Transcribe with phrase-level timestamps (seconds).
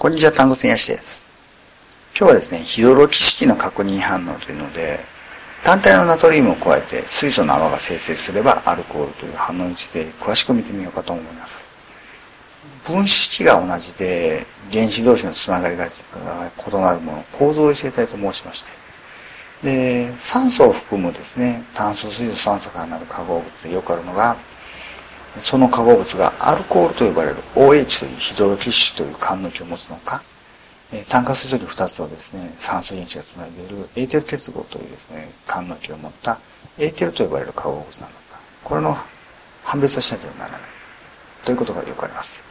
[0.00, 1.28] こんにちは、単語線やしです。
[2.16, 4.98] 今日はですね、ヒドロキ式の確認反応というので、
[5.62, 11.70] 単体のナトリウムを加えて水素の泡が生成すればアルコールという反応について詳しく見てみようかと思います。
[12.86, 18.72] 分子式が同じで原子同士のつながりが異なるもの、構造を教えたいと申しまして、
[19.62, 24.38] で、酸素を含むですね、炭素水素酸素からなる化合物でよくあるのが、
[25.38, 30.22] その化合物がアルコールと呼ばれる OH というヒドロキッシュという環の気を持つのか、
[31.08, 36.38] 炭化水素に2つをですね、酸素原子がつないでいるエーテル結合というですね、環の気を持った
[36.78, 38.18] エーテルと呼ばれる化合物なのか、
[38.64, 38.96] これの
[39.62, 40.60] 判別をしなければならない
[41.44, 42.42] ということがよくあります。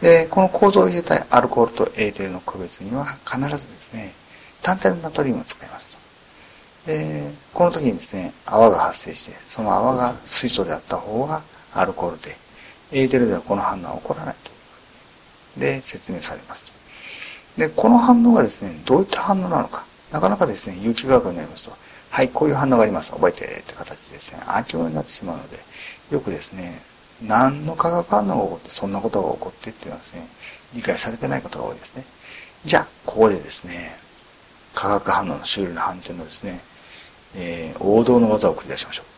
[0.00, 4.14] で、この構造を入れたいアルコールとエーテルの区別には必ずですね、
[4.62, 5.98] 単体のナトリウムを使いますと。
[6.86, 11.42] で、この時にですね、泡が発生して、その泡が水素であった方が
[11.78, 12.36] アルコールで、
[12.92, 15.60] エーテルではこの反応は起こらないと。
[15.60, 16.72] で、説明されます。
[17.56, 19.84] で、この反応がですね、どういった反応なのか。
[20.12, 21.76] なかなかですね、有機化学になりますと、
[22.10, 23.12] はい、こういう反応があります。
[23.12, 25.58] 覚えてって形でですね、暗記になってしまうので、
[26.10, 26.80] よくですね、
[27.22, 30.26] 何の化学反応が起こって、そんなことが起こってっていうのはですね、
[30.74, 32.04] 理解されてないことが多いですね。
[32.64, 33.96] じゃあ、ここでですね、
[34.74, 36.60] 化学反応のシュールな反転のですね、
[37.34, 39.15] えー、王道の技を繰り出しましょう。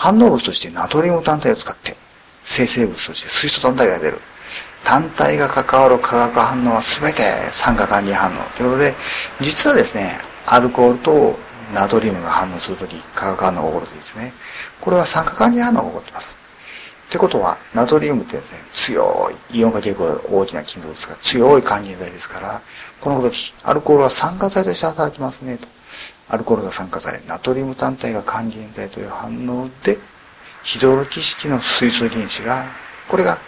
[0.00, 1.94] 反応物としてナトリウム単体を使って
[2.42, 4.18] 生成物として水素単体が出る。
[4.82, 7.20] 単体が関わる化学反応は全て
[7.52, 8.94] 酸化還元反応ということで、
[9.42, 11.38] 実はですね、アルコールと
[11.74, 14.32] ナトリウムが反応するとき、化学反応が起こるときですね、
[14.80, 16.38] これは酸化還元反応が起こっています。
[17.08, 22.62] ってことは、ナトリウムってですね、強い、イオン化傾向大きな金属ですが、強い還元剤ですから、
[23.02, 25.68] この時、アルコールは酸化剤として働きますね、と。
[26.28, 29.98] アルコールが酸化剤、ナトリウム単体が還元剤という反応で、
[30.62, 32.64] ヒドロキ式の水素原子が、
[33.08, 33.38] これが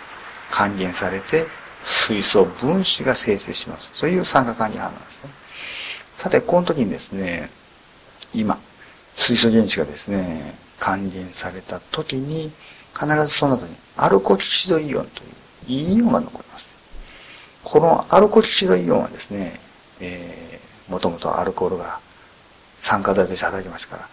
[0.50, 1.46] 還元されて、
[1.82, 3.92] 水素分子が生成します。
[4.00, 5.30] という酸化還元反応ですね。
[6.14, 7.50] さて、この時にですね、
[8.34, 8.58] 今、
[9.14, 12.52] 水素原子がですね、還元された時に、
[12.92, 15.22] 必ずその後にアルコキシドイオンと
[15.68, 16.76] いうイオンが残ります。
[17.64, 19.52] このアルコキシドイオンはですね、
[20.00, 22.00] えー、もともとアルコールが
[22.82, 24.08] 酸化剤として働きますから、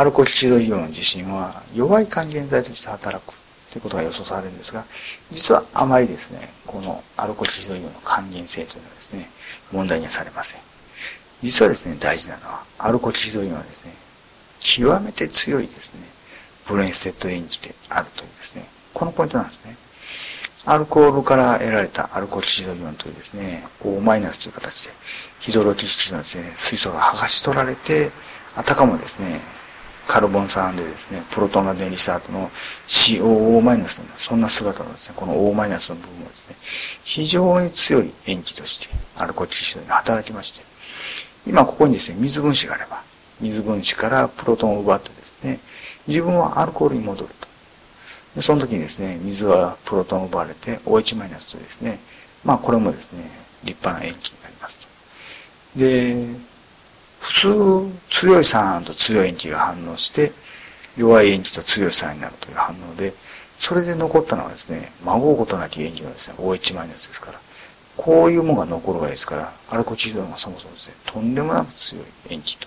[0.00, 3.34] アルコキシドイオン自身は弱い還元剤として働く
[3.70, 4.82] ということが予想されるんですが、
[5.30, 9.28] 実はあまりですね、このアルコキシドイオンの還元性というのはですね、
[9.72, 10.60] 問題にはされません。
[11.42, 13.92] 実はですね、大事なのは、アルコキシドイオンはですね、
[14.60, 16.00] 極めて強いですね、
[16.66, 18.64] ブレンステッド塩基であるというですね、
[18.94, 19.76] このポイントなんですね。
[20.66, 24.92] アルコールから得られたアルコキシドイオンというですね、O- という形で、
[25.40, 28.10] ヒドロキシ基のですね、水素が剥がし取られて、
[28.56, 29.40] あたかもですね、
[30.06, 32.50] カルボン酸でですね、プロトンが電離した後の
[32.86, 33.86] COO- の
[34.16, 36.56] そんな姿のですね、この O- マイナスの部分をですね、
[37.04, 40.64] 非常に強い塩基としてアルコキシドに働きまして、
[41.46, 43.02] 今ここにですね、水分子があれば、
[43.40, 45.60] 水分子からプロトンを奪ってですね、
[46.06, 47.43] 自分はアルコールに戻ると。
[48.34, 52.00] でその時にですね、水はプロトンを奪われて OH- とですね、
[52.44, 53.22] まあこれもですね、
[53.62, 54.80] 立派な塩基になります
[55.74, 55.78] と。
[55.78, 56.26] で、
[57.20, 60.32] 普通強い酸と強い塩基が反応して、
[60.96, 63.14] 弱い塩基と強い酸になるという反応で、
[63.58, 67.40] それで残ったのはですね、まごうことなき塩基のですね、OH- ですから、
[67.96, 72.66] こういうものが残るわけですから、アルコチドンがそもそもですね、とんでもなく強い塩基と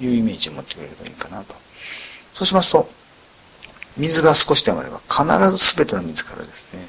[0.00, 1.54] いうイメージを持ってくれるといいかなと。
[2.32, 2.88] そうしますと、
[3.98, 6.86] 水が少しでもあれば必ず全ての水からですね、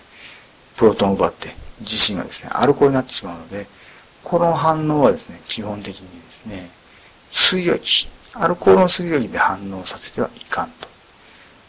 [0.77, 1.49] プロトンを奪って
[1.81, 3.67] 自身がですね、アルコールになってしまうので、
[4.23, 6.69] この反応はですね、基本的にですね、
[7.31, 10.87] 水溶液、アルコールの水溶液で反応させてはいかんと。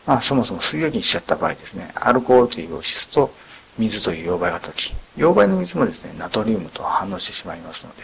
[0.06, 3.32] まあ、そもそも水溶液にしちゃった場合ですね、アルコールという溶質と
[3.78, 8.02] 水という溶媒が時、溶媒の水もですね、ナトリウムと反応してしまいますので、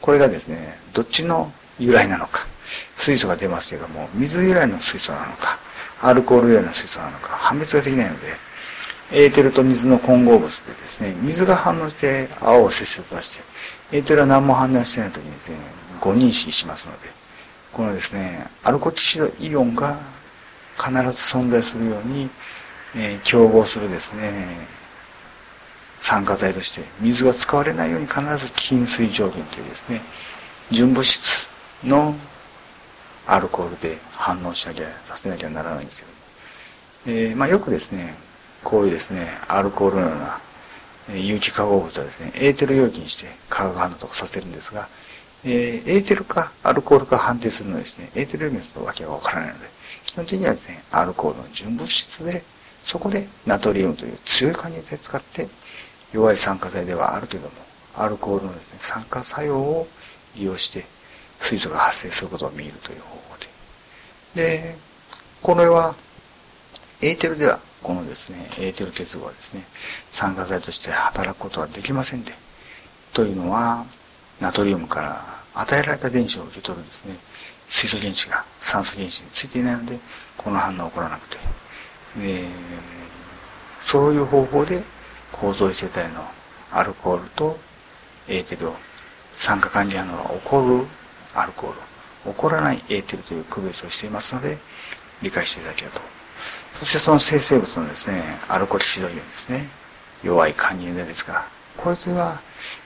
[0.00, 2.46] これがですね、どっちの由来なのか、
[2.94, 5.58] 水素が出ますけれども、水由来の水素なのか、
[6.02, 8.26] アルコール由来の水素なのか、判別ができないので、
[9.12, 13.38] エーテルと水の混合物でですね、水が反応して青をせっせと出し
[13.90, 15.56] て、エーテルは何も反応してない時にですね、
[16.00, 17.08] 誤認識しますので、
[17.72, 19.98] このですね、アルコキシドイオンが
[20.76, 20.98] 必ず
[21.36, 22.28] 存在するように、
[22.94, 24.76] えー、競合するですね、
[25.98, 30.02] 酸化剤として水が使われないように必ず禁水条件というですね、
[30.70, 31.50] 純物質
[31.84, 32.14] の
[33.26, 36.16] アルコールで反応しなきゃ、させなきゃならないんですけども。
[37.18, 38.14] えー、まあよくですね、
[38.62, 40.40] こういうですね、アルコールのような
[41.14, 44.88] 有機化合物はですね、エーテル容器にして化学反応とかさせるんですが、
[45.44, 49.66] えー、エーテルかアルコールか判定するのはですね、エーテル容器にするわけがわからないので、
[50.04, 52.42] 基本的にはですね、アルコールの純物質で、
[52.82, 55.48] そこでナトリウムという強い還元剤を使って、
[56.12, 57.52] 弱い酸化剤ではあるけども、
[57.96, 59.88] アルコールのですね、酸化作用を
[60.34, 60.84] 利用して
[61.38, 63.36] 水素が発生することを見るという方法
[64.34, 64.42] で。
[64.42, 64.76] で、
[65.42, 65.94] これは、
[67.02, 69.64] エーテルでは、このですね、エーテル結合はですね、
[70.08, 72.32] 酸化剤として働くことはできませんで、
[73.12, 73.84] というのは、
[74.40, 75.24] ナトリウムから
[75.54, 77.16] 与えられた電子を受け取るですね、
[77.68, 79.98] 水素原子が酸素原子についていないので、
[80.36, 81.38] この反応は起こらなくて、
[82.20, 82.48] え
[83.80, 84.82] そういう方法で
[85.32, 86.22] 構造異性体の
[86.72, 87.58] アルコールと
[88.28, 88.74] エーテルを
[89.30, 90.86] 酸化管理反応が起こる
[91.36, 91.76] アルコール
[92.32, 94.58] 起こらないエーテルという区別をしていますので
[95.22, 96.00] 理解していただけると。
[96.74, 99.58] そしてその生成物のですねアルコール指導イオンですね。
[100.22, 101.44] 弱い還元剤ですが
[101.76, 102.40] これとは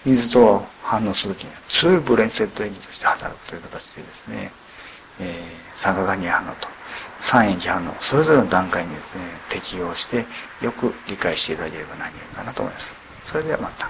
[0.04, 4.50] 水と反応するときには強いブレンセット塩基として働くという形でですね、
[5.20, 5.26] えー、
[5.74, 6.68] 酸化還元反応と
[7.18, 10.26] 酸塩基反応それぞれの段階にですね適用して
[10.62, 12.96] よく理解していただければ何よりかなと思います。
[13.22, 13.88] それではまた。